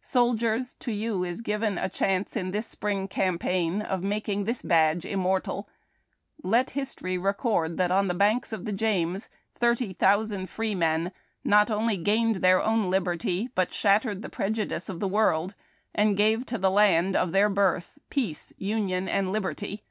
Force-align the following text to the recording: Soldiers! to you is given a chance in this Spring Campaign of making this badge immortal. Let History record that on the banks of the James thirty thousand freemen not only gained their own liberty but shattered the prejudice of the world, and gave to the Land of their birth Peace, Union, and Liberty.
Soldiers! 0.00 0.74
to 0.74 0.92
you 0.92 1.24
is 1.24 1.40
given 1.40 1.76
a 1.76 1.88
chance 1.88 2.36
in 2.36 2.52
this 2.52 2.68
Spring 2.68 3.08
Campaign 3.08 3.82
of 3.82 4.00
making 4.00 4.44
this 4.44 4.62
badge 4.62 5.04
immortal. 5.04 5.68
Let 6.44 6.70
History 6.70 7.18
record 7.18 7.78
that 7.78 7.90
on 7.90 8.06
the 8.06 8.14
banks 8.14 8.52
of 8.52 8.64
the 8.64 8.70
James 8.72 9.28
thirty 9.56 9.92
thousand 9.92 10.48
freemen 10.48 11.10
not 11.42 11.68
only 11.68 11.96
gained 11.96 12.36
their 12.36 12.62
own 12.62 12.92
liberty 12.92 13.50
but 13.56 13.74
shattered 13.74 14.22
the 14.22 14.28
prejudice 14.28 14.88
of 14.88 15.00
the 15.00 15.08
world, 15.08 15.56
and 15.92 16.16
gave 16.16 16.46
to 16.46 16.58
the 16.58 16.70
Land 16.70 17.16
of 17.16 17.32
their 17.32 17.48
birth 17.48 17.98
Peace, 18.08 18.52
Union, 18.58 19.08
and 19.08 19.32
Liberty. 19.32 19.82